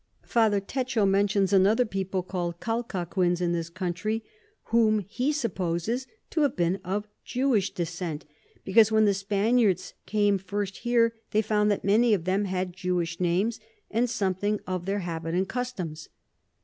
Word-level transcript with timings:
Father 0.25 0.59
Techo 0.59 1.07
mentions 1.07 1.53
another 1.53 1.85
People 1.85 2.25
nam'd 2.33 2.59
Calchaquins 2.59 3.39
in 3.39 3.51
this 3.51 3.69
Country, 3.69 4.23
whom 4.73 4.97
he 5.07 5.31
supposes 5.31 6.07
to 6.31 6.41
have 6.41 6.55
been 6.55 6.79
of 6.83 7.07
Jewish 7.23 7.69
Descent, 7.71 8.25
because 8.65 8.91
when 8.91 9.05
the 9.05 9.13
Spaniards 9.13 9.93
came 10.07 10.39
first 10.39 10.77
here, 10.77 11.13
they 11.29 11.43
found 11.43 11.69
that 11.69 11.85
many 11.85 12.15
of 12.15 12.23
them 12.23 12.45
had 12.45 12.73
Jewish 12.73 13.19
Names, 13.19 13.59
and 13.91 14.09
something 14.09 14.59
of 14.65 14.87
their 14.87 15.01
Habit 15.01 15.35
and 15.35 15.47
Customs. 15.47 16.09